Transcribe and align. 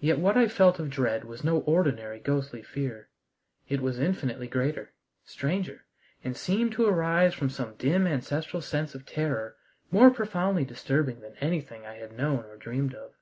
Yet 0.00 0.18
what 0.18 0.36
I 0.36 0.48
felt 0.48 0.80
of 0.80 0.90
dread 0.90 1.22
was 1.24 1.44
no 1.44 1.58
ordinary 1.60 2.18
ghostly 2.18 2.64
fear. 2.64 3.10
It 3.68 3.80
was 3.80 4.00
infinitely 4.00 4.48
greater, 4.48 4.90
stranger, 5.24 5.84
and 6.24 6.36
seemed 6.36 6.72
to 6.72 6.86
arise 6.88 7.32
from 7.32 7.48
some 7.48 7.76
dim 7.76 8.08
ancestral 8.08 8.60
sense 8.60 8.92
of 8.96 9.06
terror 9.06 9.54
more 9.92 10.10
profoundly 10.10 10.64
disturbing 10.64 11.20
than 11.20 11.36
anything 11.36 11.86
I 11.86 11.94
had 11.98 12.10
known 12.18 12.44
or 12.44 12.56
dreamed 12.56 12.92
of. 12.92 13.12